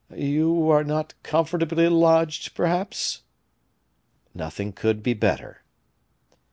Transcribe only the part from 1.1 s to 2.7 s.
comfortably lodged,